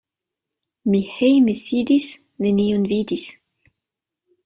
[0.93, 2.09] Mi hejme sidis,
[2.47, 3.31] nenion vidis.